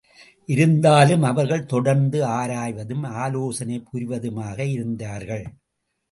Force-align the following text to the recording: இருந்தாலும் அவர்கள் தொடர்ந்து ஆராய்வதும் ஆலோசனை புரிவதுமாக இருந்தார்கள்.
இருந்தாலும் 0.45 1.23
அவர்கள் 1.23 1.65
தொடர்ந்து 1.65 2.19
ஆராய்வதும் 2.25 3.03
ஆலோசனை 3.15 3.77
புரிவதுமாக 3.91 4.59
இருந்தார்கள். 4.71 5.45